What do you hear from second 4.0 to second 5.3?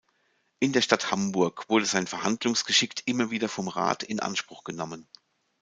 in Anspruch genommen.